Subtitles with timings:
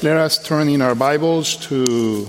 [0.00, 2.28] Let us turn in our Bibles to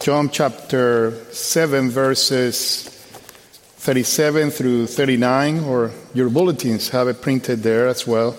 [0.00, 2.84] John chapter 7, verses
[3.78, 8.36] 37 through 39, or your bulletins have it printed there as well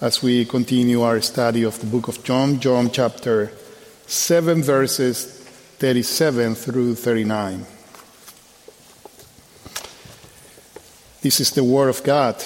[0.00, 3.52] as we continue our study of the book of John, John chapter
[4.08, 5.24] 7, verses
[5.78, 7.64] 37 through 39.
[11.22, 12.42] This is the Word of God.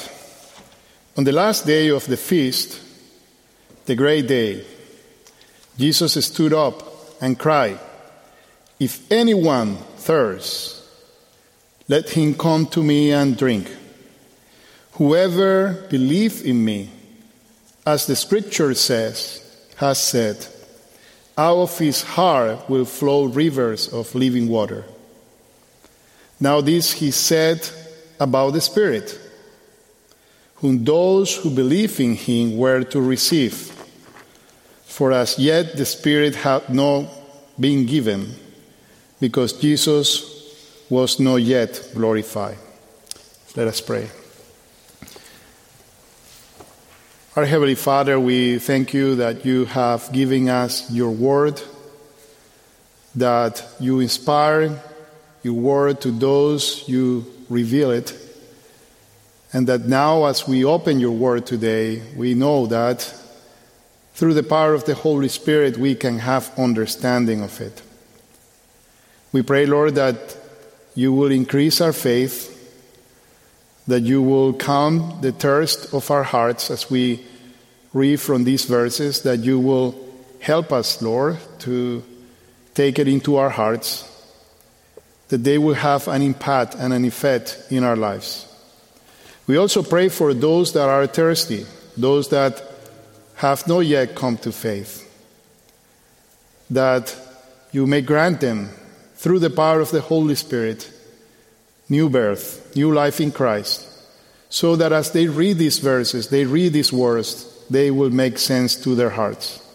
[1.16, 2.89] On the last day of the feast,
[3.90, 4.64] the great day,
[5.76, 6.80] Jesus stood up
[7.20, 7.80] and cried,
[8.78, 10.80] If anyone thirsts,
[11.88, 13.68] let him come to me and drink.
[14.92, 16.88] Whoever believes in me,
[17.84, 19.42] as the scripture says,
[19.74, 20.46] has said,
[21.36, 24.84] out of his heart will flow rivers of living water.
[26.38, 27.68] Now, this he said
[28.20, 29.18] about the Spirit,
[30.56, 33.79] whom those who believe in him were to receive.
[34.90, 37.06] For as yet the Spirit had not
[37.58, 38.34] been given,
[39.20, 40.26] because Jesus
[40.90, 42.58] was not yet glorified.
[43.54, 44.10] Let us pray.
[47.36, 51.62] Our Heavenly Father, we thank you that you have given us your word,
[53.14, 54.82] that you inspire
[55.44, 58.12] your word to those you reveal it,
[59.52, 63.19] and that now, as we open your word today, we know that
[64.14, 67.82] through the power of the Holy Spirit we can have understanding of it.
[69.32, 70.36] We pray, Lord, that
[70.94, 72.56] you will increase our faith,
[73.86, 77.24] that you will calm the thirst of our hearts as we
[77.92, 79.94] read from these verses, that you will
[80.40, 82.02] help us, Lord, to
[82.74, 84.06] take it into our hearts,
[85.28, 88.46] that they will have an impact and an effect in our lives.
[89.46, 91.66] We also pray for those that are thirsty,
[91.96, 92.69] those that
[93.40, 95.08] have not yet come to faith,
[96.68, 97.16] that
[97.72, 98.68] you may grant them,
[99.16, 100.90] through the power of the Holy Spirit,
[101.88, 103.88] new birth, new life in Christ,
[104.50, 108.76] so that as they read these verses, they read these words, they will make sense
[108.76, 109.66] to their hearts.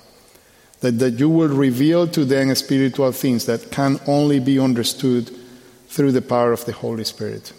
[0.82, 5.32] That, that you will reveal to them spiritual things that can only be understood
[5.88, 7.52] through the power of the Holy Spirit.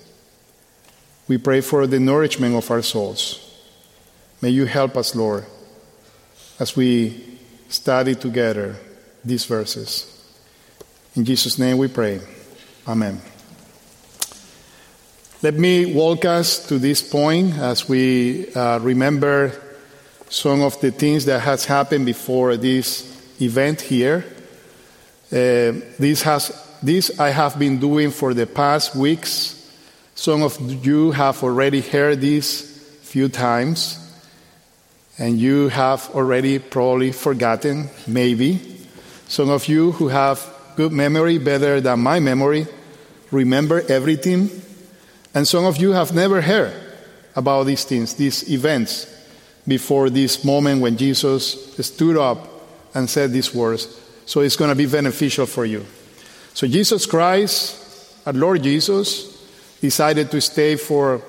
[1.27, 3.43] We pray for the nourishment of our souls.
[4.41, 5.47] May you help us, Lord,
[6.59, 8.77] as we study together
[9.25, 10.13] these verses.
[11.15, 12.21] In Jesus' name we pray.
[12.87, 13.21] Amen.
[15.43, 19.53] Let me walk us to this point as we uh, remember
[20.29, 23.05] some of the things that has happened before this
[23.41, 24.25] event here.
[25.31, 29.57] Uh, this has this I have been doing for the past weeks
[30.17, 32.63] some of you have already heard this
[33.03, 33.99] few times,
[35.19, 38.61] and you have already probably forgotten, maybe.
[39.29, 40.47] Some of you who have
[40.77, 42.67] good memory, better than my memory,
[43.31, 44.51] remember everything.
[45.35, 46.75] And some of you have never heard
[47.35, 49.13] about these things, these events,
[49.67, 52.47] before this moment when Jesus stood up
[52.95, 54.01] and said these words.
[54.27, 55.85] So it's going to be beneficial for you.
[56.55, 59.33] So Jesus Christ, our Lord Jesus,
[59.81, 61.23] decided to stay for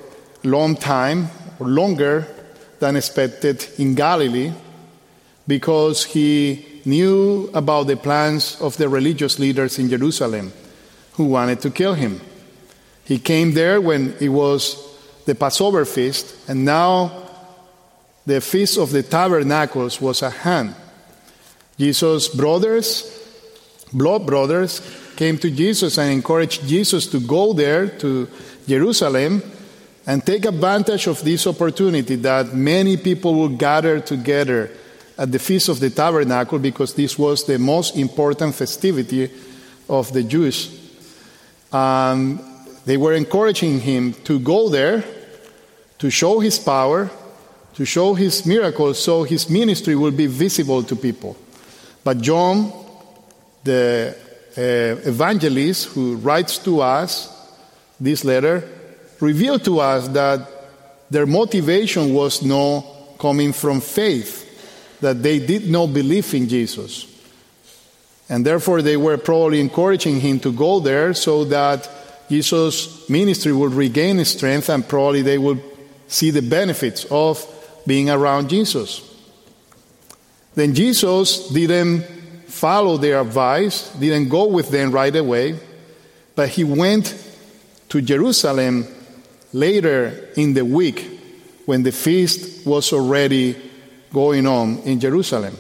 [0.44, 2.28] a long time, or longer
[2.80, 4.54] than expected, in Galilee
[5.48, 10.52] because he knew about the plans of the religious leaders in Jerusalem
[11.14, 12.22] who wanted to kill him.
[13.06, 14.78] He came there when it was
[15.26, 17.24] the Passover feast, and now
[18.26, 20.76] the feast of the tabernacles was at hand.
[21.78, 23.04] Jesus' brothers,
[23.94, 24.82] blood brothers,
[25.16, 28.28] came to Jesus and encouraged Jesus to go there to
[28.68, 29.42] Jerusalem
[30.08, 34.72] and take advantage of this opportunity that many people will gather together
[35.18, 39.30] at the Feast of the Tabernacle because this was the most important festivity
[39.90, 40.72] of the Jews.
[41.74, 42.40] Um,
[42.86, 45.04] they were encouraging him to go there
[46.00, 47.10] to show his power,
[47.74, 51.36] to show his miracles, so his ministry will be visible to people.
[52.04, 52.72] But John,
[53.64, 54.16] the
[54.58, 57.34] uh, evangelist who writes to us
[58.00, 58.77] this letter,
[59.20, 60.48] revealed to us that
[61.10, 62.86] their motivation was not
[63.20, 67.14] coming from faith, that they did not believe in Jesus.
[68.30, 71.90] And therefore, they were probably encouraging him to go there so that
[72.30, 75.62] Jesus' ministry would regain strength and probably they would
[76.08, 77.46] see the benefits of
[77.86, 79.02] being around Jesus.
[80.56, 82.02] Then Jesus didn't
[82.48, 85.58] follow their advice, didn't go with them right away,
[86.36, 87.16] but he went
[87.90, 88.86] to Jerusalem
[89.54, 91.20] later in the week
[91.66, 93.56] when the feast was already
[94.14, 95.56] going on in Jerusalem.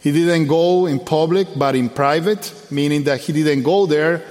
[0.00, 4.22] He didn't go in public, but in private, meaning that he didn't go there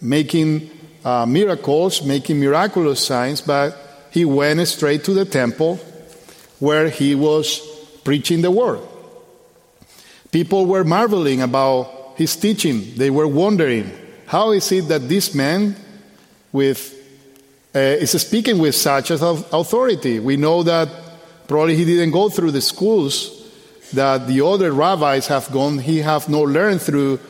[0.00, 0.70] making
[1.04, 3.76] uh, miracles, making miraculous signs, but
[4.10, 5.76] he went straight to the temple
[6.58, 7.60] where he was
[8.04, 8.80] preaching the word.
[10.30, 12.94] People were marveling about his teaching.
[12.96, 13.90] They were wondering,
[14.26, 15.76] how is it that this man
[16.52, 16.98] with,
[17.74, 20.18] is speaking with such authority?
[20.20, 20.88] We know that
[21.48, 23.38] probably he didn't go through the schools
[23.92, 25.78] that the other rabbis have gone.
[25.78, 27.20] He have not learned through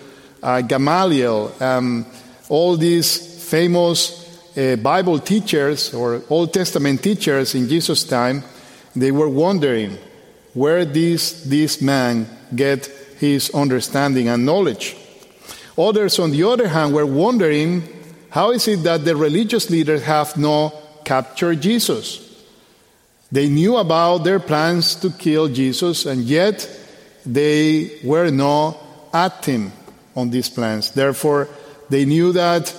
[0.43, 2.06] uh, Gamaliel, um,
[2.49, 4.23] all these famous
[4.56, 8.43] uh, Bible teachers or Old Testament teachers in Jesus' time.
[8.94, 9.99] They were wondering
[10.55, 12.87] where this, this man get
[13.19, 14.97] his understanding and knowledge.
[15.79, 17.83] Others, on the other hand, were wondering
[18.32, 20.73] how is it that the religious leaders have not
[21.05, 22.43] captured Jesus?
[23.31, 26.67] They knew about their plans to kill Jesus, and yet
[27.26, 28.79] they were not
[29.12, 29.70] acting
[30.17, 30.93] on these plans.
[30.93, 31.46] Therefore,
[31.90, 32.75] they knew that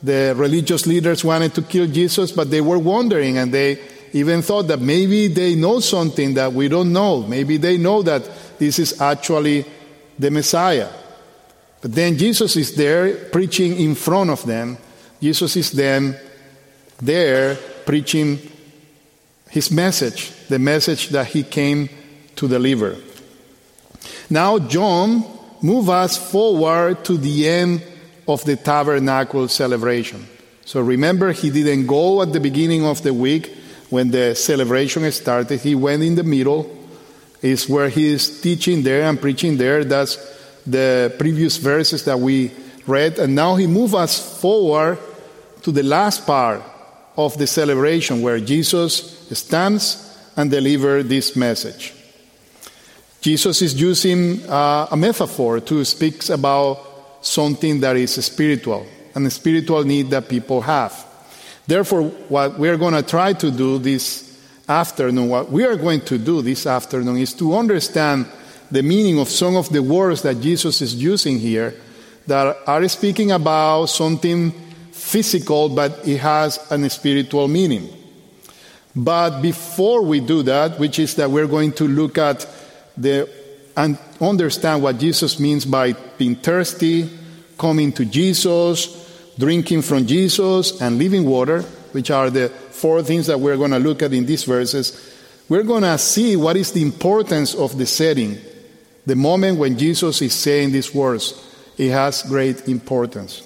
[0.00, 3.82] the religious leaders wanted to kill Jesus, but they were wondering and they
[4.12, 7.22] even thought that maybe they know something that we don't know.
[7.22, 8.30] Maybe they know that
[8.60, 9.64] this is actually
[10.20, 10.88] the Messiah.
[11.82, 14.78] But then Jesus is there preaching in front of them.
[15.24, 16.20] Jesus is then
[17.00, 17.56] there
[17.86, 18.38] preaching
[19.48, 21.88] his message, the message that he came
[22.36, 22.94] to deliver.
[24.28, 25.24] Now, John
[25.62, 27.82] move us forward to the end
[28.28, 30.28] of the tabernacle celebration.
[30.66, 33.50] So remember, he didn't go at the beginning of the week
[33.88, 35.58] when the celebration started.
[35.58, 36.68] He went in the middle,
[37.40, 39.84] is where he is teaching there and preaching there.
[39.84, 40.16] That's
[40.66, 42.50] the previous verses that we
[42.86, 43.18] read.
[43.18, 44.98] And now he moves us forward
[45.64, 46.62] to the last part
[47.16, 51.94] of the celebration where Jesus stands and delivers this message.
[53.22, 56.78] Jesus is using uh, a metaphor to speak about
[57.22, 60.92] something that is spiritual and a spiritual need that people have.
[61.66, 64.38] Therefore, what we're going to try to do this
[64.68, 68.26] afternoon, what we are going to do this afternoon is to understand
[68.70, 71.74] the meaning of some of the words that Jesus is using here
[72.26, 74.52] that are speaking about something
[74.94, 77.88] physical, but it has a spiritual meaning.
[78.94, 82.46] But before we do that, which is that we're going to look at
[82.96, 83.28] the
[83.76, 87.10] and understand what Jesus means by being thirsty,
[87.58, 93.40] coming to Jesus, drinking from Jesus, and living water, which are the four things that
[93.40, 95.12] we're going to look at in these verses,
[95.48, 98.38] we're going to see what is the importance of the setting.
[99.06, 101.34] The moment when Jesus is saying these words,
[101.76, 103.43] it has great importance.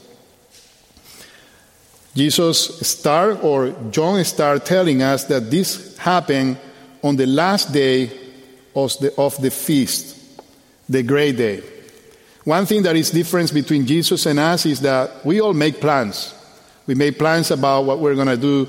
[2.19, 6.59] Jesus start or John start telling us that this happened
[7.01, 8.11] on the last day
[8.75, 10.19] of the, of the feast,
[10.89, 11.63] the great day.
[12.43, 16.35] One thing that is different between Jesus and us is that we all make plans.
[16.89, 18.69] We make plans about what we're going to do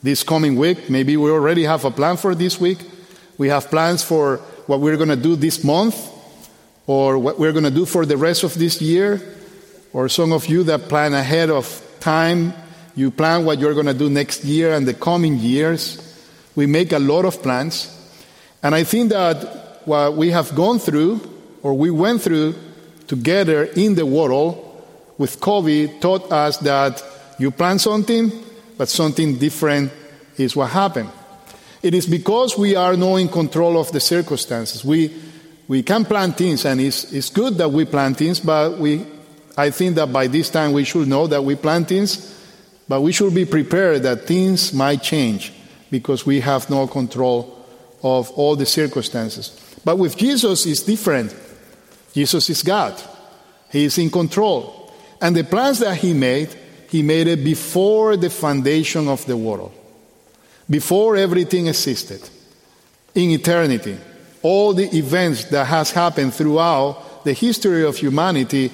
[0.00, 0.88] this coming week.
[0.88, 2.78] Maybe we already have a plan for this week.
[3.36, 5.96] We have plans for what we're going to do this month
[6.86, 9.20] or what we're going to do for the rest of this year.
[9.92, 11.66] Or some of you that plan ahead of
[11.98, 12.54] time,
[12.94, 16.06] you plan what you're going to do next year and the coming years.
[16.56, 17.96] We make a lot of plans.
[18.62, 21.20] And I think that what we have gone through
[21.62, 22.54] or we went through
[23.06, 24.66] together in the world
[25.18, 27.02] with COVID taught us that
[27.38, 28.30] you plan something,
[28.76, 29.92] but something different
[30.36, 31.10] is what happened.
[31.82, 34.84] It is because we are not in control of the circumstances.
[34.84, 35.14] We,
[35.66, 39.06] we can plan things, and it's, it's good that we plan things, but we,
[39.56, 42.39] I think that by this time we should know that we plan things,
[42.90, 45.52] but we should be prepared that things might change
[45.92, 47.64] because we have no control
[48.02, 49.56] of all the circumstances.
[49.84, 51.32] But with Jesus, it's different.
[52.12, 53.00] Jesus is God.
[53.70, 54.92] He is in control.
[55.20, 56.48] And the plans that he made,
[56.88, 59.72] he made it before the foundation of the world,
[60.68, 62.28] before everything existed,
[63.14, 63.98] in eternity.
[64.42, 68.72] All the events that has happened throughout the history of humanity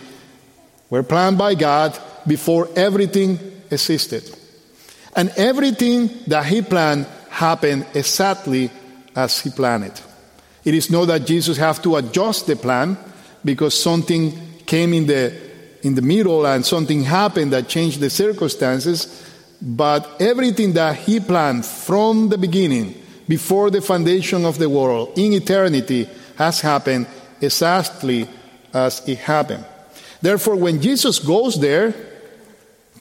[0.89, 4.25] were planned by God before everything existed.
[5.15, 8.71] And everything that he planned happened exactly
[9.15, 10.03] as he planned it.
[10.65, 12.99] It is not that Jesus have to adjust the plan
[13.45, 15.33] because something came in the,
[15.83, 19.25] in the middle and something happened that changed the circumstances.
[19.63, 25.33] But everything that He planned from the beginning, before the foundation of the world, in
[25.33, 27.07] eternity, has happened
[27.41, 28.29] exactly
[28.75, 29.65] as it happened.
[30.21, 31.95] Therefore, when Jesus goes there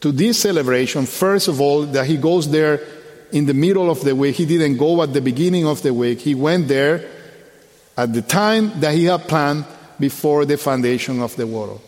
[0.06, 2.80] to this celebration, first of all, that He goes there
[3.32, 6.20] in the middle of the week, He didn't go at the beginning of the week,
[6.20, 7.10] He went there
[7.98, 9.66] at the time that he had planned
[10.00, 11.82] before the foundation of the world.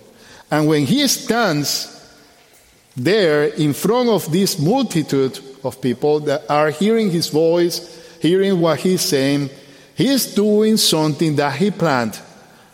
[0.50, 1.94] And when he stands
[2.96, 8.80] there in front of this multitude of people that are hearing his voice, hearing what
[8.80, 9.52] he's saying,
[9.94, 12.20] he's doing something that he planned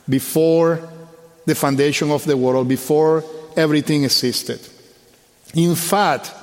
[0.07, 0.87] before
[1.45, 3.25] the foundation of the world, before
[3.57, 4.69] everything existed.
[5.53, 6.33] In fact,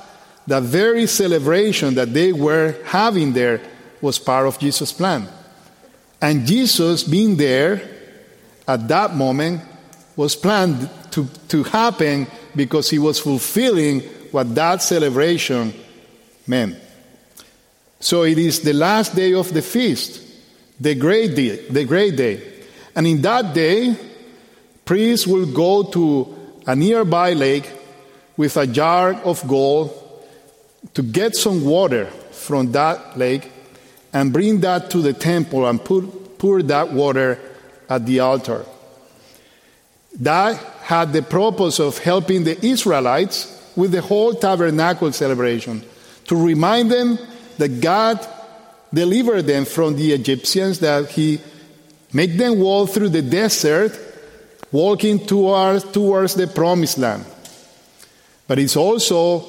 [0.47, 3.61] the very celebration that they were having there
[4.01, 5.27] was part of Jesus' plan.
[6.21, 7.81] And Jesus being there
[8.67, 9.61] at that moment
[10.15, 14.01] was planned to, to happen because he was fulfilling
[14.31, 15.73] what that celebration
[16.47, 16.77] meant.
[17.99, 20.21] So it is the last day of the feast,
[20.79, 22.41] the great day, the great day.
[22.95, 23.95] And in that day,
[24.85, 27.69] priests will go to a nearby lake
[28.41, 29.93] with a jar of gold
[30.95, 33.51] to get some water from that lake
[34.13, 37.37] and bring that to the temple and put, pour that water
[37.87, 38.65] at the altar.
[40.21, 43.45] That had the purpose of helping the Israelites
[43.75, 45.83] with the whole tabernacle celebration
[46.25, 47.19] to remind them
[47.59, 48.27] that God
[48.91, 51.39] delivered them from the Egyptians, that He
[52.11, 53.93] made them walk through the desert,
[54.71, 57.23] walking towards, towards the promised land.
[58.51, 59.45] But it's also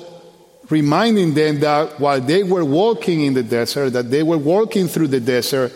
[0.71, 5.09] reminding them that while they were walking in the desert, that they were walking through
[5.09, 5.73] the desert,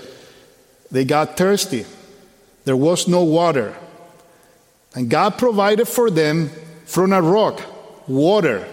[0.92, 1.84] they got thirsty.
[2.66, 3.74] There was no water.
[4.94, 6.50] And God provided for them
[6.84, 7.60] from a rock
[8.06, 8.64] water.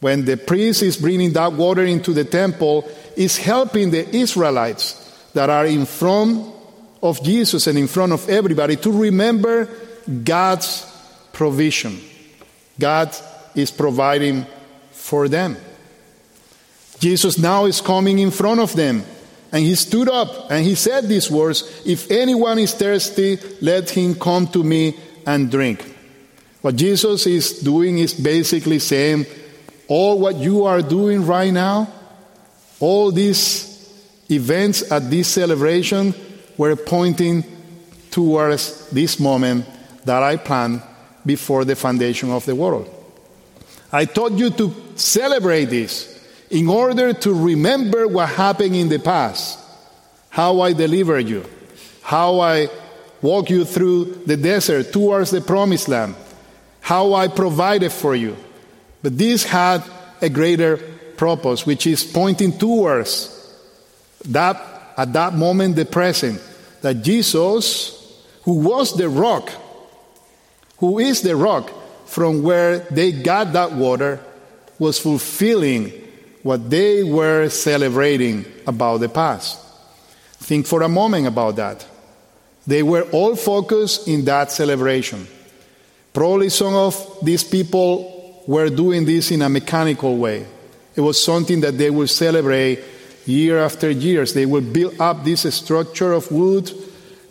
[0.00, 2.88] When the priest is bringing that water into the temple,
[3.18, 4.94] is helping the Israelites
[5.34, 6.54] that are in front
[7.02, 9.68] of Jesus and in front of everybody to remember
[10.24, 10.90] God's
[11.34, 12.00] provision.
[12.78, 13.14] God
[13.54, 14.46] is providing
[14.90, 15.56] for them.
[16.98, 19.04] Jesus now is coming in front of them.
[19.52, 24.14] And he stood up and he said these words If anyone is thirsty, let him
[24.14, 25.94] come to me and drink.
[26.62, 29.26] What Jesus is doing is basically saying,
[29.88, 31.88] All what you are doing right now,
[32.80, 33.72] all these
[34.30, 36.12] events at this celebration
[36.56, 37.44] were pointing
[38.10, 39.64] towards this moment
[40.04, 40.82] that I planned
[41.26, 42.88] before the foundation of the world.
[43.92, 46.12] I taught you to celebrate this
[46.50, 49.58] in order to remember what happened in the past,
[50.30, 51.44] how I delivered you,
[52.02, 52.68] how I
[53.20, 56.14] walked you through the desert towards the promised land,
[56.80, 58.36] how I provided for you.
[59.02, 59.82] But this had
[60.22, 60.76] a greater
[61.16, 63.32] purpose, which is pointing towards
[64.26, 64.56] that
[64.96, 66.40] at that moment, the present,
[66.80, 69.50] that Jesus, who was the rock,
[70.78, 71.72] who is the rock
[72.06, 74.20] from where they got that water,
[74.78, 75.90] was fulfilling
[76.42, 79.58] what they were celebrating about the past.
[80.38, 81.84] Think for a moment about that.
[82.66, 85.26] They were all focused in that celebration.
[86.12, 90.46] Probably some of these people were doing this in a mechanical way.
[90.94, 92.80] It was something that they would celebrate
[93.26, 94.24] year after year.
[94.24, 96.70] They would build up this structure of wood.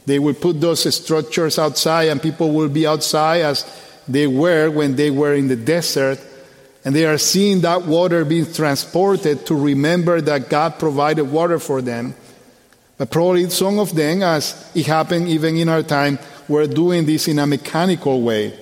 [0.05, 3.65] They will put those structures outside, and people will be outside as
[4.07, 6.19] they were when they were in the desert
[6.85, 11.81] and they are seeing that water being transported to remember that God provided water for
[11.81, 12.13] them.
[12.99, 17.27] But probably some of them, as it happened even in our time, were doing this
[17.27, 18.57] in a mechanical way.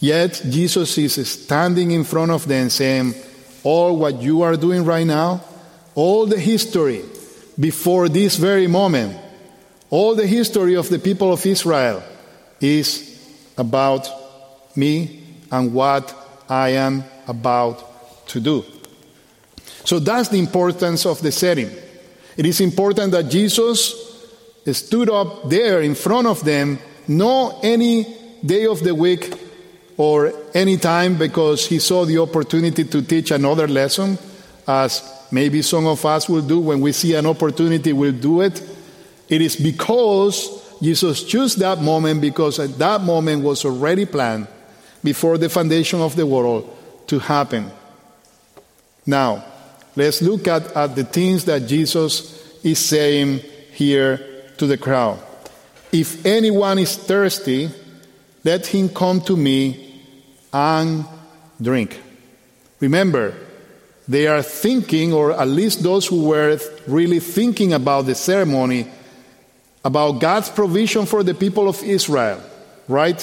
[0.00, 3.14] Yet Jesus is standing in front of them saying,
[3.62, 5.44] All what you are doing right now,
[5.94, 7.04] all the history
[7.60, 9.18] before this very moment,
[9.90, 12.02] all the history of the people of Israel
[12.60, 13.04] is
[13.56, 14.08] about
[14.76, 16.14] me and what
[16.48, 18.64] I am about to do.
[19.84, 21.70] So that's the importance of the setting.
[22.36, 23.94] It is important that Jesus
[24.66, 28.06] stood up there in front of them, no any
[28.44, 29.32] day of the week
[29.96, 34.18] or any time because he saw the opportunity to teach another lesson,
[34.66, 35.02] as
[35.32, 38.62] maybe some of us will do when we see an opportunity, we'll do it.
[39.28, 44.46] It is because Jesus chose that moment because at that moment was already planned
[45.02, 46.76] before the foundation of the world
[47.08, 47.70] to happen.
[49.06, 49.44] Now,
[49.96, 53.40] let's look at, at the things that Jesus is saying
[53.72, 55.18] here to the crowd.
[55.92, 57.70] If anyone is thirsty,
[58.44, 60.02] let him come to me
[60.52, 61.04] and
[61.60, 62.00] drink.
[62.80, 63.34] Remember,
[64.06, 68.86] they are thinking, or at least those who were really thinking about the ceremony,
[69.88, 72.38] about God's provision for the people of Israel,
[72.86, 73.18] right?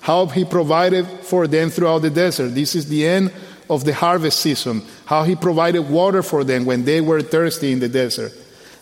[0.00, 2.48] how he provided for them throughout the desert.
[2.54, 3.32] This is the end
[3.68, 7.80] of the harvest season, how he provided water for them when they were thirsty in
[7.80, 8.32] the desert.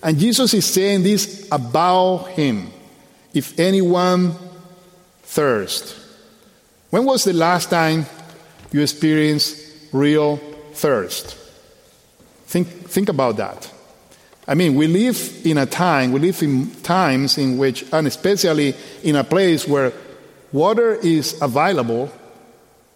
[0.02, 2.70] And Jesus is saying this about him.
[3.34, 4.34] If anyone
[5.22, 5.96] thirst.
[6.90, 8.06] When was the last time
[8.72, 9.60] you experienced
[9.92, 10.36] real
[10.72, 11.36] thirst?
[12.46, 13.70] Think, think about that.
[14.48, 18.74] I mean, we live in a time, we live in times in which, and especially
[19.02, 19.92] in a place where
[20.52, 22.10] water is available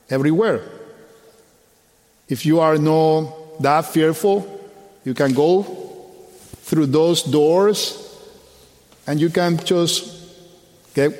[0.09, 0.63] everywhere.
[2.27, 4.49] If you are not that fearful,
[5.05, 5.63] you can go
[6.63, 7.99] through those doors
[9.07, 10.09] and you can just
[10.95, 11.13] get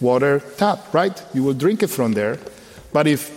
[0.00, 1.22] water tap, right?
[1.32, 2.40] You will drink it from there.
[2.92, 3.30] But if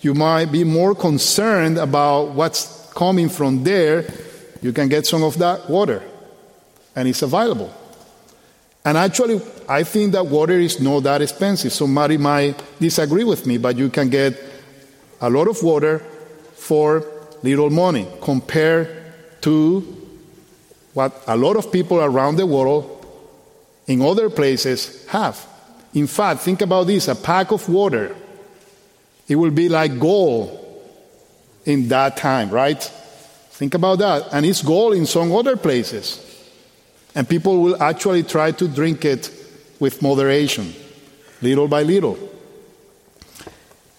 [0.00, 4.02] you might be more concerned about what's coming from there,
[4.64, 6.02] you can get some of that water,
[6.96, 7.70] and it's available.
[8.82, 11.70] And actually, I think that water is not that expensive.
[11.70, 14.42] Somebody might disagree with me, but you can get
[15.20, 15.98] a lot of water
[16.54, 17.04] for
[17.42, 18.88] little money compared
[19.42, 19.80] to
[20.94, 23.06] what a lot of people around the world
[23.86, 25.46] in other places have.
[25.92, 28.16] In fact, think about this a pack of water,
[29.28, 30.58] it will be like gold
[31.66, 32.90] in that time, right?
[33.54, 34.32] Think about that.
[34.32, 36.20] And it's gold in some other places.
[37.14, 39.30] And people will actually try to drink it
[39.78, 40.74] with moderation,
[41.40, 42.18] little by little.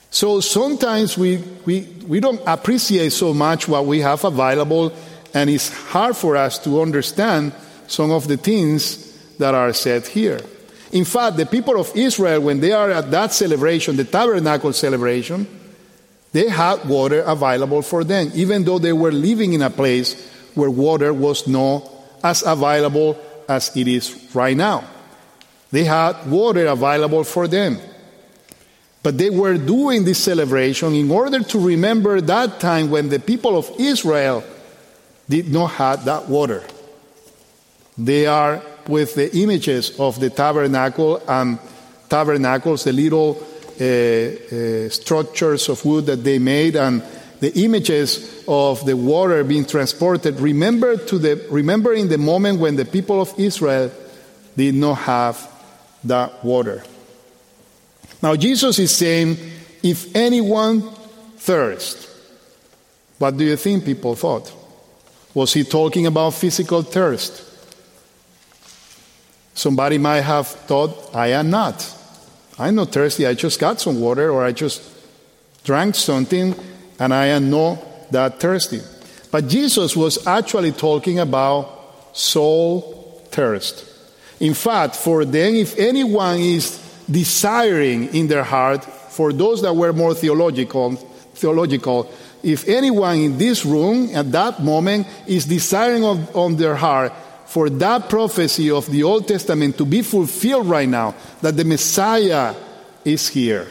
[0.10, 4.92] So sometimes we, we, we don't appreciate so much what we have available,
[5.34, 7.54] and it's hard for us to understand
[7.88, 10.42] some of the things that are said here.
[10.92, 15.48] In fact, the people of Israel, when they are at that celebration, the tabernacle celebration,
[16.36, 20.20] they had water available for them, even though they were living in a place
[20.54, 21.90] where water was not
[22.26, 24.84] as available as it is right now.
[25.72, 27.80] They had water available for them.
[29.02, 33.58] But they were doing this celebration in order to remember that time when the people
[33.58, 34.44] of Israel
[35.30, 36.66] did not have that water.
[37.98, 41.60] They are with the images of the tabernacle and
[42.10, 43.42] tabernacles, the little
[43.80, 47.04] uh, uh, structures of wood that they made and
[47.40, 50.40] the images of the water being transported.
[50.40, 53.92] Remember to the remember in the moment when the people of Israel
[54.56, 55.52] did not have
[56.04, 56.84] that water.
[58.22, 59.38] Now Jesus is saying,
[59.84, 60.82] if anyone
[61.38, 62.10] thirst,
[63.20, 64.52] what do you think people thought?
[65.34, 67.44] Was he talking about physical thirst?
[69.54, 71.94] Somebody might have thought, I am not.
[72.58, 73.28] I'm not thirsty.
[73.28, 74.82] I just got some water or I just
[75.64, 76.56] drank something
[77.00, 78.82] and I am not that thirsty.
[79.32, 83.86] But Jesus was actually talking about soul thirst.
[84.40, 89.94] In fact, for them, if anyone is desiring in their heart, for those that were
[89.94, 90.96] more theological,
[91.36, 92.12] theological,
[92.44, 97.12] if anyone in this room at that moment is desiring on their heart
[97.46, 102.56] for that prophecy of the Old Testament to be fulfilled right now, that the Messiah
[103.04, 103.68] is here.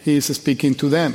[0.00, 1.14] He is speaking to them.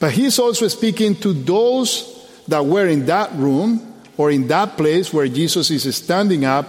[0.00, 5.12] But he's also speaking to those that were in that room or in that place
[5.12, 6.66] where Jesus is standing up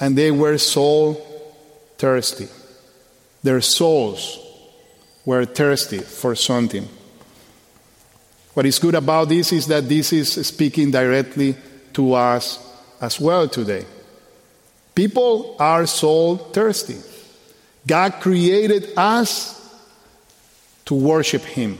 [0.00, 1.14] and they were soul
[1.98, 2.48] thirsty.
[3.42, 4.38] Their souls
[5.24, 6.88] were thirsty for something.
[8.54, 11.56] What is good about this is that this is speaking directly
[11.92, 12.58] to us
[13.00, 13.84] as well today.
[14.94, 16.96] People are soul thirsty.
[17.86, 19.54] God created us
[20.86, 21.78] to worship Him.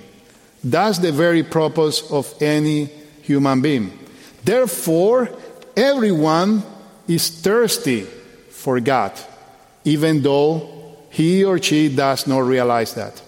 [0.63, 2.87] That's the very purpose of any
[3.23, 3.99] human being.
[4.45, 5.31] Therefore,
[5.77, 6.63] everyone
[7.09, 8.03] is thirsty
[8.51, 9.13] for God,
[9.85, 10.77] even though
[11.11, 13.23] he or she does not realize that.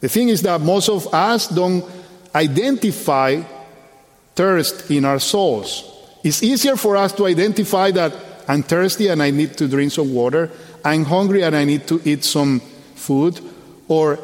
[0.00, 1.84] The thing is that most of us don't
[2.34, 3.42] identify
[4.34, 5.89] thirst in our souls.
[6.22, 8.14] It's easier for us to identify that
[8.46, 10.50] I'm thirsty and I need to drink some water,
[10.84, 12.60] I'm hungry and I need to eat some
[12.94, 13.40] food,
[13.88, 14.18] or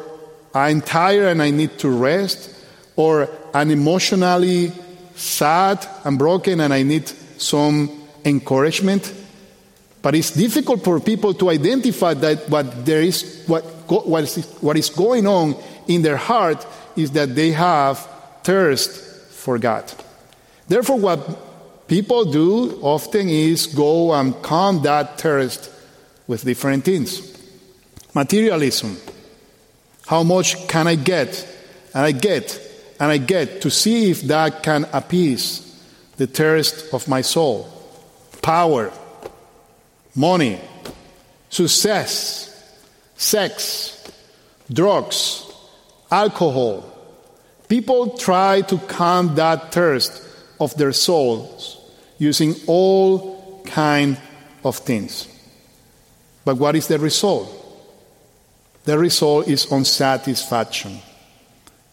[0.53, 2.53] I'm tired and I need to rest,
[2.95, 4.71] or I'm emotionally
[5.15, 7.07] sad and broken and I need
[7.37, 7.89] some
[8.25, 9.13] encouragement.
[10.01, 14.77] But it's difficult for people to identify that what there is, what, what, is, what
[14.77, 15.55] is going on
[15.87, 17.99] in their heart is that they have
[18.43, 18.91] thirst
[19.31, 19.91] for God.
[20.67, 21.46] Therefore, what
[21.87, 25.71] people do often is go and calm that thirst
[26.27, 27.21] with different things.
[28.13, 28.97] Materialism.
[30.05, 31.47] How much can I get?
[31.93, 32.59] And I get,
[32.99, 35.63] and I get to see if that can appease
[36.17, 37.69] the thirst of my soul.
[38.41, 38.91] Power,
[40.15, 40.59] money,
[41.49, 42.53] success,
[43.15, 44.11] sex,
[44.71, 45.43] drugs,
[46.11, 46.83] alcohol.
[47.67, 50.23] People try to calm that thirst
[50.59, 51.76] of their souls
[52.17, 54.17] using all kind
[54.63, 55.27] of things.
[56.45, 57.53] But what is the result?
[58.85, 60.99] The result is unsatisfaction.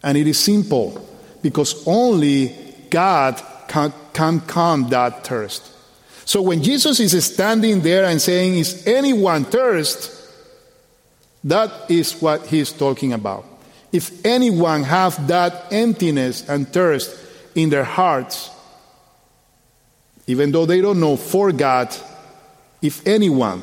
[0.03, 1.05] And it is simple
[1.43, 2.55] because only
[2.91, 5.71] God can, can calm that thirst.
[6.25, 10.23] So when Jesus is standing there and saying, Is anyone thirst?
[11.45, 13.45] That is what he's talking about.
[13.93, 17.15] If anyone have that emptiness and thirst
[17.55, 18.51] in their hearts,
[20.27, 21.95] even though they don't know for God,
[22.81, 23.63] if anyone,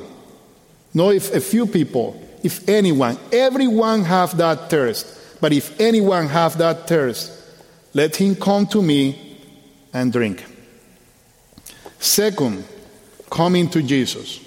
[0.93, 5.39] not if a few people, if anyone, everyone have that thirst.
[5.39, 7.31] But if anyone have that thirst,
[7.93, 9.37] let him come to me
[9.93, 10.43] and drink.
[11.99, 12.63] Second,
[13.29, 14.39] coming to Jesus.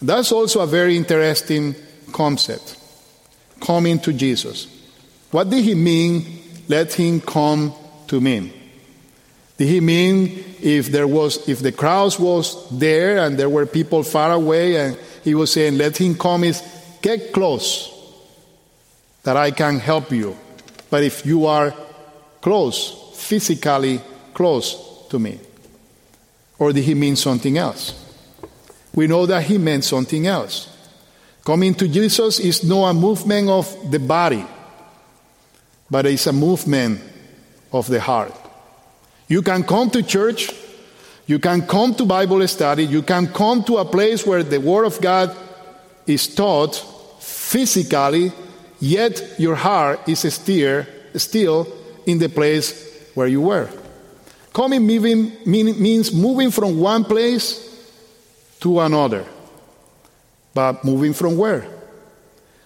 [0.00, 1.74] That's also a very interesting
[2.12, 2.76] concept.
[3.60, 4.66] Coming to Jesus.
[5.30, 6.42] What did he mean?
[6.68, 7.72] Let him come
[8.08, 8.57] to me.
[9.58, 14.04] Did he mean if there was if the crowds was there and there were people
[14.04, 16.62] far away and he was saying, Let him come is
[17.02, 17.92] get close
[19.24, 20.36] that I can help you.
[20.88, 21.74] But if you are
[22.40, 24.00] close, physically
[24.32, 25.40] close to me.
[26.58, 27.92] Or did he mean something else?
[28.94, 30.74] We know that he meant something else.
[31.44, 34.44] Coming to Jesus is not a movement of the body,
[35.90, 37.00] but it's a movement
[37.72, 38.34] of the heart.
[39.28, 40.50] You can come to church,
[41.26, 44.84] you can come to Bible study, you can come to a place where the Word
[44.84, 45.36] of God
[46.06, 46.74] is taught
[47.20, 48.32] physically,
[48.80, 51.68] yet your heart is still, still
[52.06, 53.68] in the place where you were.
[54.54, 57.64] Coming moving, means moving from one place
[58.60, 59.26] to another.
[60.54, 61.68] But moving from where?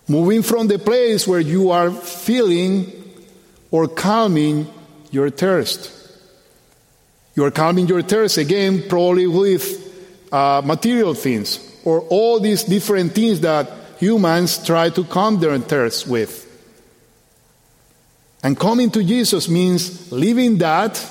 [0.09, 2.93] Moving from the place where you are feeling
[3.71, 4.69] or calming
[5.11, 6.02] your thirst.
[7.35, 13.15] You are calming your thirst again, probably with uh, material things or all these different
[13.15, 16.49] things that humans try to calm their thirst with.
[18.43, 21.05] And coming to Jesus means leaving that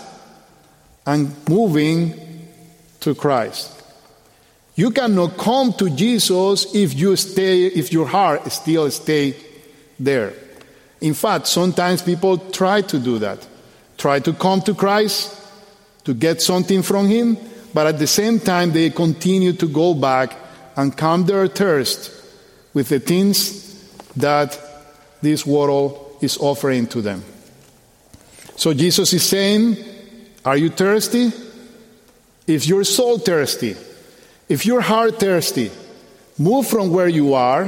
[1.06, 2.48] and moving
[3.00, 3.82] to Christ.
[4.76, 9.36] You cannot come to Jesus if you stay if your heart still stay
[10.00, 10.34] there.
[11.00, 13.48] In fact, sometimes people try to do that.
[13.98, 15.41] Try to come to Christ
[16.04, 17.38] to get something from him,
[17.74, 20.36] but at the same time they continue to go back
[20.76, 22.12] and calm their thirst
[22.74, 23.76] with the things
[24.16, 24.58] that
[25.22, 27.24] this world is offering to them.
[28.56, 29.78] So Jesus is saying,
[30.46, 31.32] are you thirsty?
[32.48, 33.76] If you're soul thirsty,
[34.50, 35.72] if you're heart thirsty,
[36.38, 37.68] move from where you are,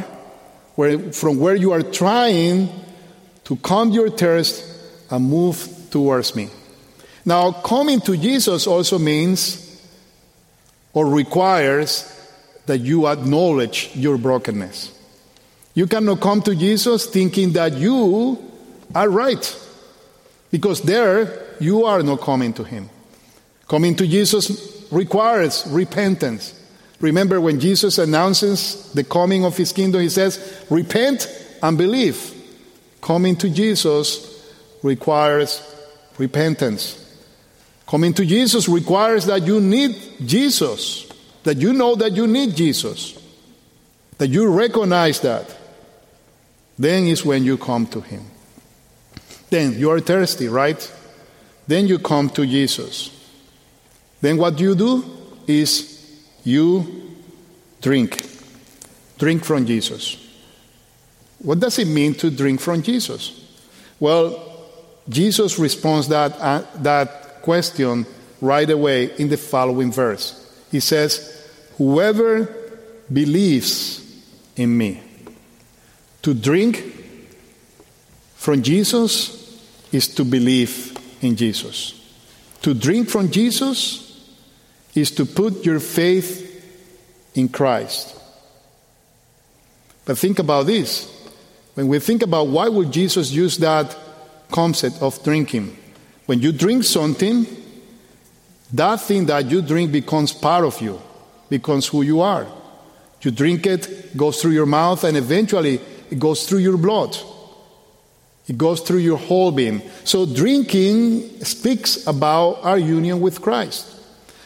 [0.76, 2.69] where, from where you are trying
[3.46, 4.63] to calm your thirst
[5.10, 6.50] and move towards me.
[7.26, 9.82] Now, coming to Jesus also means
[10.94, 12.10] or requires
[12.66, 14.92] that you acknowledge your brokenness.
[15.74, 18.52] You cannot come to Jesus thinking that you
[18.94, 19.60] are right,
[20.52, 22.90] because there you are not coming to Him.
[23.68, 26.60] Coming to Jesus requires repentance.
[27.00, 31.28] Remember when Jesus announces the coming of His kingdom, He says, Repent
[31.62, 32.32] and believe.
[33.02, 34.30] Coming to Jesus
[34.84, 35.62] requires
[36.18, 37.03] repentance.
[37.88, 41.12] Coming to Jesus requires that you need Jesus,
[41.43, 43.19] that you know that you need Jesus,
[44.17, 45.58] that you recognize that.
[46.80, 48.26] Then is when you come to Him.
[49.50, 50.91] Then you are thirsty, right?
[51.67, 53.12] Then you come to Jesus.
[54.22, 55.04] Then what you do
[55.46, 57.15] is you
[57.82, 58.26] drink.
[59.17, 60.17] Drink from Jesus.
[61.39, 63.39] What does it mean to drink from Jesus?
[64.00, 64.52] Well,
[65.10, 68.08] Jesus responds that, uh, that question
[68.41, 70.39] right away in the following verse.
[70.71, 72.53] He says, Whoever
[73.12, 74.01] believes
[74.56, 75.01] in me,
[76.23, 76.84] to drink
[78.36, 81.99] from Jesus is to believe in Jesus.
[82.63, 84.29] To drink from Jesus
[84.95, 86.49] is to put your faith
[87.36, 88.19] in Christ.
[90.06, 91.10] But think about this.
[91.75, 93.95] When we think about why would Jesus use that
[94.51, 95.77] concept of drinking?
[96.26, 97.46] When you drink something,
[98.74, 101.00] that thing that you drink becomes part of you,
[101.50, 102.48] becomes who you are.
[103.22, 107.16] You drink it, goes through your mouth, and eventually it goes through your blood.
[108.48, 109.82] It goes through your whole being.
[110.04, 113.90] So drinking speaks about our union with Christ.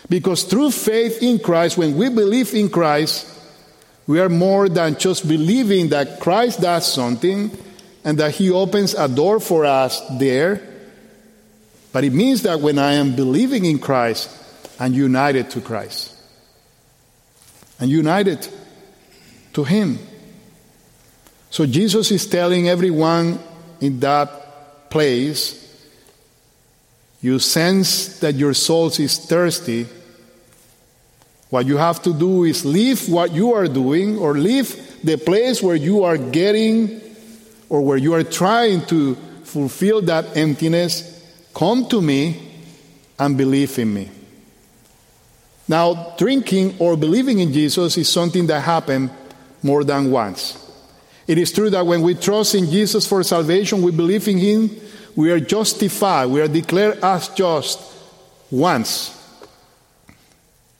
[0.10, 3.34] Because through faith in Christ, when we believe in Christ,
[4.06, 7.52] we are more than just believing that Christ does something
[8.04, 10.67] and that He opens a door for us there.
[11.98, 14.30] But it means that when I am believing in Christ,
[14.80, 16.14] and united to Christ.
[17.80, 18.48] And united
[19.54, 19.98] to Him.
[21.50, 23.40] So Jesus is telling everyone
[23.82, 25.64] in that place
[27.20, 29.88] you sense that your soul is thirsty,
[31.50, 35.64] what you have to do is leave what you are doing or leave the place
[35.64, 37.02] where you are getting
[37.70, 41.17] or where you are trying to fulfill that emptiness.
[41.58, 42.40] Come to me
[43.18, 44.12] and believe in me.
[45.68, 49.10] Now, drinking or believing in Jesus is something that happened
[49.64, 50.64] more than once.
[51.26, 54.70] It is true that when we trust in Jesus for salvation, we believe in Him,
[55.16, 57.82] we are justified, we are declared as just
[58.52, 59.14] once.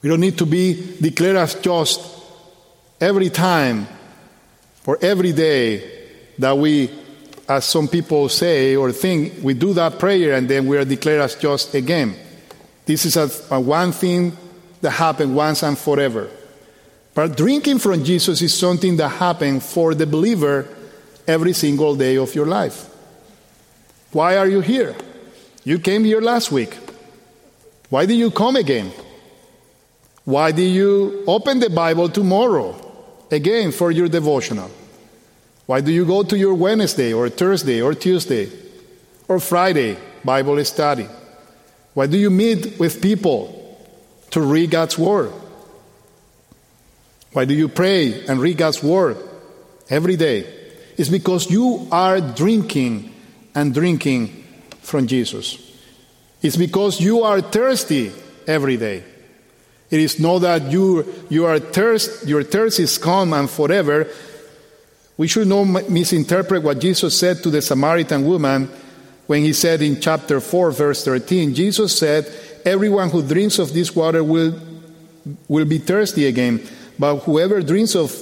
[0.04, 2.02] We don't need to be declared as just
[3.02, 3.88] every time
[4.86, 6.06] or every day
[6.38, 6.92] that we,
[7.48, 11.22] as some people say or think, we do that prayer and then we are declared
[11.22, 12.16] as just again.
[12.86, 14.36] This is a, a one thing
[14.82, 16.30] that happened once and forever.
[17.14, 20.68] But drinking from Jesus is something that happens for the believer
[21.28, 22.90] every single day of your life.
[24.12, 24.96] Why are you here?
[25.64, 26.78] You came here last week.
[27.90, 28.92] Why did you come again?
[30.26, 32.76] Why did you open the Bible tomorrow
[33.32, 34.70] again for your devotional?
[35.68, 38.50] Why do you go to your Wednesday or Thursday or Tuesday
[39.28, 41.08] or Friday Bible study?
[41.94, 43.54] Why do you meet with people
[44.32, 45.32] to read God's Word?
[47.34, 49.18] Why do you pray and read God's Word
[49.90, 50.48] every day?
[50.96, 53.14] It's because you are drinking
[53.54, 54.46] and drinking
[54.82, 55.60] from Jesus.
[56.42, 58.14] It's because you are thirsty
[58.48, 59.04] every day.
[59.90, 64.08] It is not that you, you are thirst, your thirst is calm and forever.
[65.18, 68.70] We should not misinterpret what Jesus said to the Samaritan woman
[69.26, 71.54] when he said in chapter 4, verse 13.
[71.56, 72.32] Jesus said,
[72.64, 74.60] Everyone who drinks of this water will,
[75.48, 76.62] will be thirsty again,
[77.00, 78.16] but whoever drinks of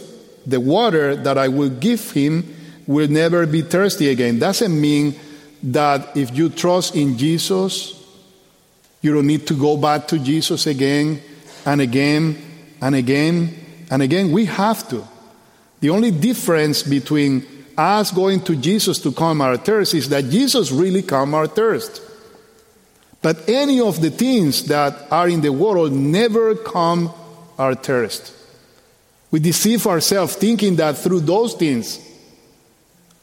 [0.45, 2.55] the water that I will give him
[2.87, 4.39] will never be thirsty again.
[4.39, 5.15] Doesn't mean
[5.63, 8.01] that if you trust in Jesus,
[9.01, 11.21] you don't need to go back to Jesus again
[11.65, 12.37] and again
[12.81, 13.53] and again
[13.91, 14.31] and again.
[14.31, 15.05] We have to.
[15.79, 17.45] The only difference between
[17.77, 22.01] us going to Jesus to calm our thirst is that Jesus really calm our thirst.
[23.21, 27.11] But any of the things that are in the world never calm
[27.57, 28.33] our thirst.
[29.31, 31.99] We deceive ourselves thinking that through those things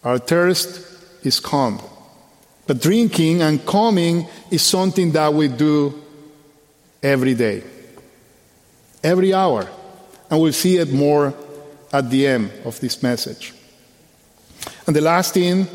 [0.05, 0.85] our thirst
[1.25, 1.81] is calm.
[2.67, 6.01] But drinking and calming is something that we do
[7.03, 7.63] every day,
[9.03, 9.69] every hour.
[10.31, 11.35] And we'll see it more
[11.93, 13.53] at the end of this message.
[14.87, 15.67] And the last thing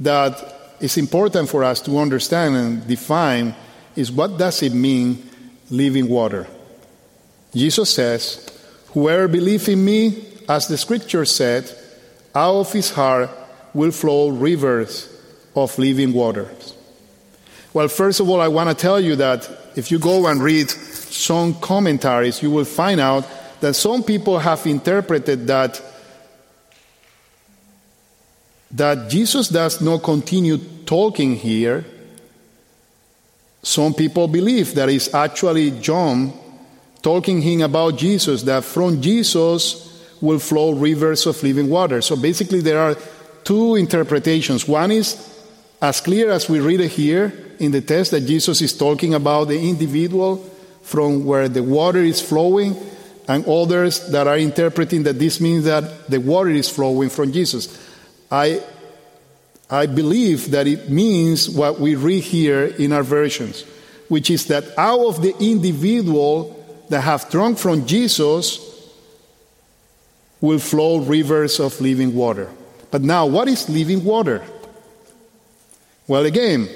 [0.00, 3.54] that is important for us to understand and define
[3.96, 5.28] is what does it mean
[5.70, 6.46] living water?
[7.54, 8.48] Jesus says,
[8.88, 11.70] Whoever believes in me, as the scripture said,
[12.34, 13.30] out of his heart
[13.74, 15.08] will flow rivers
[15.54, 16.74] of living waters.
[17.74, 20.70] Well, first of all, I want to tell you that if you go and read
[20.70, 23.26] some commentaries, you will find out
[23.60, 25.80] that some people have interpreted that
[28.70, 31.84] that Jesus does not continue talking here.
[33.62, 36.32] Some people believe that it's actually John
[37.02, 39.86] talking him about Jesus, that from Jesus
[40.20, 42.02] will flow rivers of living water.
[42.02, 42.96] So basically, there are
[43.44, 44.68] two interpretations.
[44.68, 45.16] One is
[45.80, 49.48] as clear as we read it here in the text that Jesus is talking about
[49.48, 50.36] the individual
[50.82, 52.74] from where the water is flowing,
[53.28, 57.68] and others that are interpreting that this means that the water is flowing from Jesus.
[58.30, 58.62] I,
[59.70, 63.64] I believe that it means what we read here in our versions,
[64.08, 66.54] which is that out of the individual
[66.88, 68.64] that have drunk from Jesus
[70.40, 72.48] will flow rivers of living water.
[72.90, 74.42] But now, what is living water?
[76.06, 76.68] Well, again,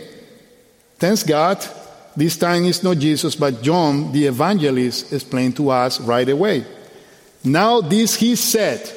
[0.98, 1.66] thanks God,
[2.16, 6.64] this time it's not Jesus, but John the evangelist explained to us right away.
[7.44, 8.90] Now, this he said,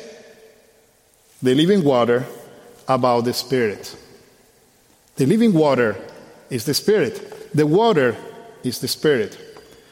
[1.42, 2.26] the living water
[2.88, 3.96] about the Spirit.
[5.16, 5.96] The living water
[6.50, 7.54] is the Spirit.
[7.54, 8.16] The water
[8.64, 9.38] is the Spirit.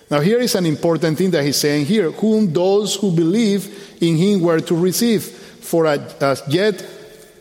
[0.10, 4.16] Now, here is an important thing that he's saying here whom those who believe in
[4.18, 5.24] him were to receive.
[5.24, 6.86] For as yet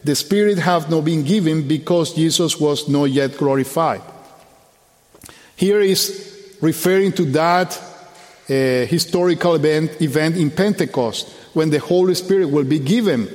[0.04, 4.02] the Spirit have not been given because Jesus was not yet glorified.
[5.62, 7.80] Here is referring to that
[8.50, 13.28] uh, historical event, event in Pentecost when the Holy Spirit will be given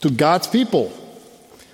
[0.00, 0.90] to God's people.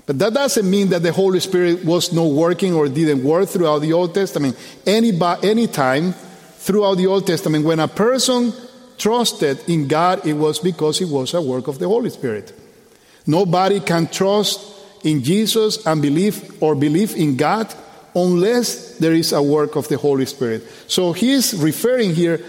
[0.07, 3.79] But that doesn't mean that the Holy Spirit was not working or didn't work throughout
[3.79, 4.59] the Old Testament.
[4.85, 5.13] Any,
[5.45, 8.53] any time throughout the Old Testament, when a person
[8.99, 12.53] trusted in God, it was because it was a work of the Holy Spirit.
[13.25, 14.59] Nobody can trust
[15.05, 17.73] in Jesus and believe or believe in God
[18.15, 20.67] unless there is a work of the Holy Spirit.
[20.87, 22.41] So he is referring here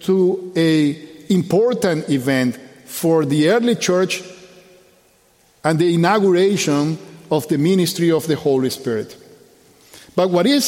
[0.00, 4.22] to a important event for the early church
[5.62, 6.98] and the inauguration
[7.30, 9.16] of the ministry of the Holy Spirit.
[10.16, 10.64] But what is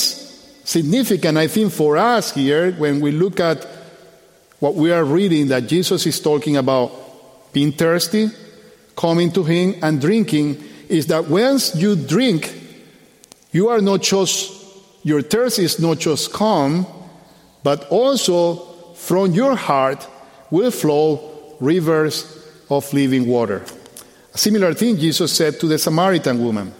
[0.64, 3.66] significant, I think, for us here, when we look at
[4.60, 8.30] what we are reading, that Jesus is talking about being thirsty,
[8.96, 12.61] coming to Him, and drinking, is that once you drink,
[13.52, 14.64] you are not just,
[15.02, 16.86] your thirst is not just calm,
[17.62, 18.56] but also
[18.94, 20.06] from your heart
[20.50, 22.38] will flow rivers
[22.70, 23.64] of living water.
[24.34, 26.72] A similar thing Jesus said to the Samaritan woman.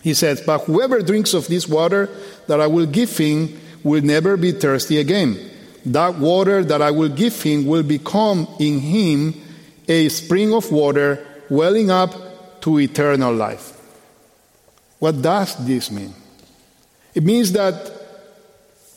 [0.00, 2.08] He says, But whoever drinks of this water
[2.46, 5.38] that I will give him will never be thirsty again.
[5.86, 9.34] That water that I will give him will become in him
[9.88, 13.77] a spring of water welling up to eternal life.
[14.98, 16.12] What does this mean?
[17.14, 17.92] It means that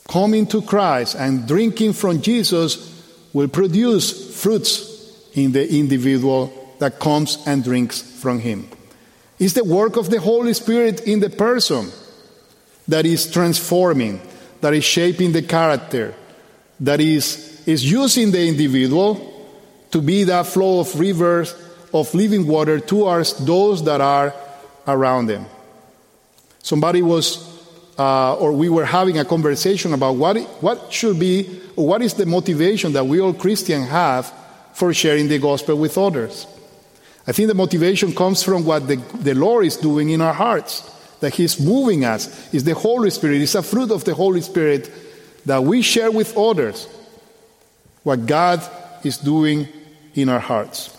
[0.08, 2.90] coming to Christ and drinking from Jesus
[3.32, 4.90] will produce fruits
[5.34, 8.68] in the individual that comes and drinks from him.
[9.38, 11.90] It's the work of the Holy Spirit in the person
[12.88, 14.20] that is transforming,
[14.60, 16.14] that is shaping the character,
[16.80, 19.28] that is, is using the individual
[19.92, 21.54] to be that flow of rivers
[21.94, 24.34] of living water towards those that are
[24.86, 25.46] around them.
[26.62, 27.44] Somebody was,
[27.98, 32.14] uh, or we were having a conversation about what, what should be, or what is
[32.14, 34.32] the motivation that we all Christians have
[34.74, 36.46] for sharing the gospel with others.
[37.26, 40.88] I think the motivation comes from what the, the Lord is doing in our hearts,
[41.20, 42.52] that He's moving us.
[42.54, 44.90] It's the Holy Spirit, it's a fruit of the Holy Spirit
[45.46, 46.88] that we share with others
[48.04, 48.62] what God
[49.04, 49.68] is doing
[50.14, 50.96] in our hearts.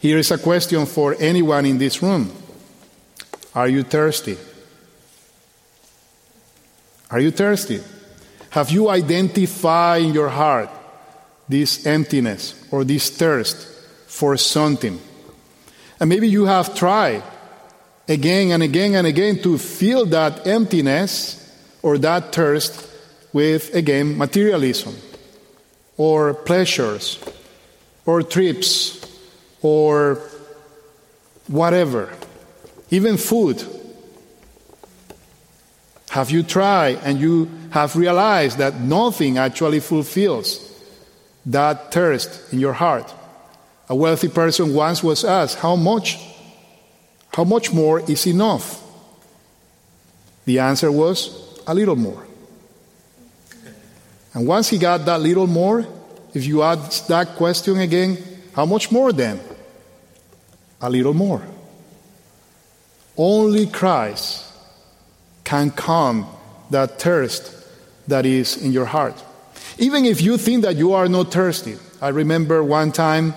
[0.00, 2.32] Here is a question for anyone in this room
[3.54, 4.38] Are you thirsty?
[7.10, 7.80] Are you thirsty?
[8.50, 10.70] Have you identified in your heart
[11.48, 13.68] this emptiness or this thirst
[14.06, 14.98] for something?
[16.00, 17.22] And maybe you have tried
[18.08, 21.38] again and again and again to fill that emptiness
[21.82, 22.88] or that thirst
[23.32, 24.94] with, again, materialism
[25.96, 27.18] or pleasures
[28.06, 28.98] or trips
[29.62, 30.18] or
[31.46, 32.12] whatever,
[32.92, 33.64] even food.
[36.10, 40.60] Have you tried and you have realized that nothing actually fulfills
[41.46, 43.12] that thirst in your heart?
[43.88, 46.18] A wealthy person once was asked, How much?
[47.32, 48.82] How much more is enough?
[50.44, 52.26] The answer was, A little more.
[54.34, 55.86] And once he got that little more,
[56.34, 58.18] if you ask that question again,
[58.54, 59.40] how much more then?
[60.82, 61.42] A little more.
[63.16, 64.44] Only Christ
[65.44, 66.26] can calm
[66.70, 67.54] that thirst
[68.08, 69.22] that is in your heart.
[69.78, 71.76] Even if you think that you are not thirsty.
[72.00, 73.34] I remember one time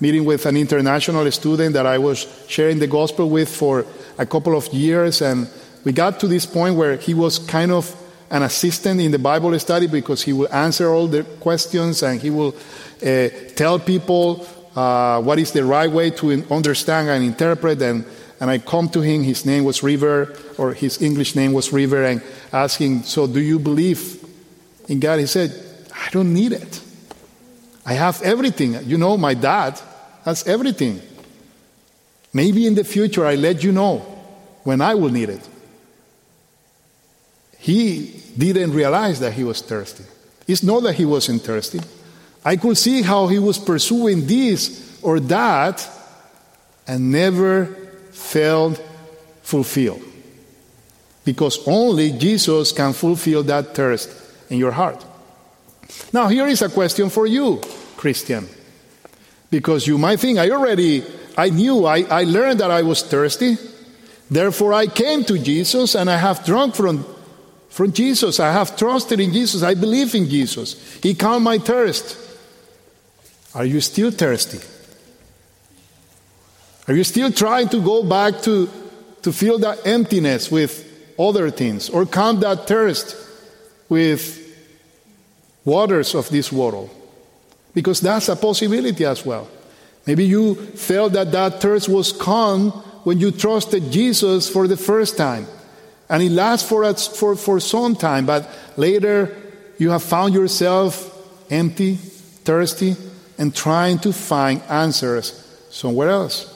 [0.00, 3.86] meeting with an international student that I was sharing the gospel with for
[4.18, 5.48] a couple of years, and
[5.84, 7.94] we got to this point where he was kind of
[8.30, 12.30] an assistant in the Bible study because he will answer all the questions and he
[12.30, 12.54] will
[13.02, 17.80] uh, tell people uh, what is the right way to understand and interpret.
[17.80, 18.04] And,
[18.40, 22.04] and I come to him, his name was River, or his English name was River,
[22.04, 24.24] and asking, So do you believe
[24.88, 25.20] in God?
[25.20, 25.52] He said,
[25.94, 26.80] I don't need it.
[27.86, 28.78] I have everything.
[28.84, 29.80] You know, my dad
[30.24, 31.00] has everything.
[32.32, 33.98] Maybe in the future I let you know
[34.64, 35.48] when I will need it.
[37.58, 40.04] He didn't realize that he was thirsty.
[40.46, 41.80] It's not that he wasn't thirsty.
[42.44, 45.88] I could see how he was pursuing this or that
[46.86, 47.83] and never
[48.14, 48.80] felt
[49.42, 50.02] fulfilled.
[51.24, 54.10] Because only Jesus can fulfill that thirst
[54.50, 55.04] in your heart.
[56.12, 57.60] Now, here is a question for you,
[57.96, 58.48] Christian.
[59.50, 61.04] Because you might think, I already,
[61.36, 63.56] I knew, I, I learned that I was thirsty.
[64.30, 67.04] Therefore, I came to Jesus and I have drunk from
[67.74, 68.38] from Jesus.
[68.38, 69.64] I have trusted in Jesus.
[69.64, 70.78] I believe in Jesus.
[71.02, 72.16] He calmed my thirst.
[73.52, 74.60] Are you still thirsty?
[76.86, 78.68] Are you still trying to go back to,
[79.22, 80.84] to fill that emptiness with
[81.18, 83.16] other things or calm that thirst
[83.88, 84.40] with
[85.64, 86.90] waters of this world?
[87.72, 89.48] Because that's a possibility as well.
[90.06, 92.70] Maybe you felt that that thirst was calm
[93.04, 95.46] when you trusted Jesus for the first time.
[96.10, 99.34] And it lasts for, for, for some time, but later
[99.78, 101.10] you have found yourself
[101.50, 102.94] empty, thirsty,
[103.38, 105.32] and trying to find answers
[105.70, 106.53] somewhere else.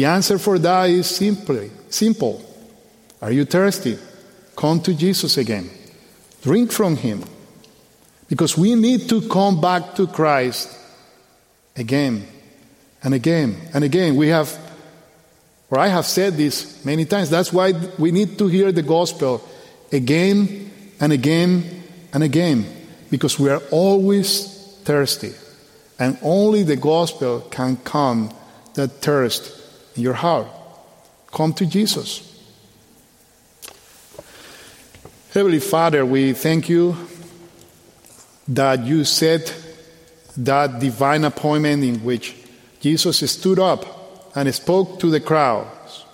[0.00, 2.40] The answer for that is simply simple.
[3.20, 3.98] Are you thirsty?
[4.56, 5.68] Come to Jesus again.
[6.40, 7.22] Drink from him.
[8.26, 10.74] Because we need to come back to Christ
[11.76, 12.26] again
[13.04, 14.16] and again and again.
[14.16, 14.48] We have
[15.68, 17.28] or I have said this many times.
[17.28, 19.46] That's why we need to hear the gospel
[19.92, 21.82] again and again
[22.14, 22.64] and again
[23.10, 25.34] because we are always thirsty.
[25.98, 28.32] And only the gospel can calm
[28.72, 29.59] that thirst
[29.96, 30.46] in your heart.
[31.32, 32.26] Come to Jesus.
[35.32, 36.96] Heavenly Father, we thank you
[38.48, 39.54] that you set
[40.36, 42.34] that divine appointment in which
[42.80, 46.04] Jesus stood up and spoke to the crowds.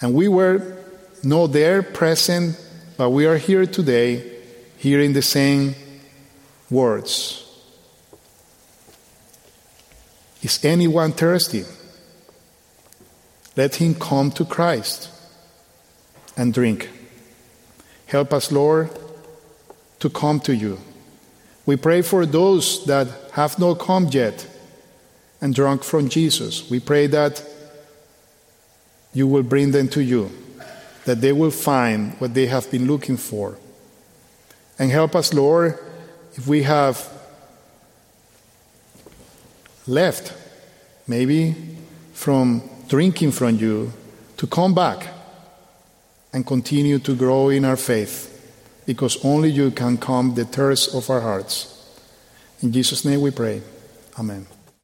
[0.00, 0.78] And we were
[1.22, 2.56] not there present,
[2.96, 4.38] but we are here today
[4.78, 5.74] hearing the same
[6.70, 7.44] words.
[10.42, 11.64] Is anyone thirsty?
[13.58, 15.10] Let him come to Christ
[16.36, 16.88] and drink.
[18.06, 18.88] Help us, Lord,
[19.98, 20.78] to come to you.
[21.66, 24.46] We pray for those that have not come yet
[25.40, 26.70] and drunk from Jesus.
[26.70, 27.42] We pray that
[29.12, 30.30] you will bring them to you,
[31.04, 33.58] that they will find what they have been looking for.
[34.78, 35.76] And help us, Lord,
[36.36, 37.10] if we have
[39.88, 40.32] left,
[41.08, 41.56] maybe
[42.12, 43.92] from drinking from you,
[44.36, 45.08] to come back
[46.32, 48.34] and continue to grow in our faith,
[48.86, 51.74] because only you can calm the thirst of our hearts.
[52.62, 53.62] In Jesus' name we pray.
[54.18, 54.46] Amen.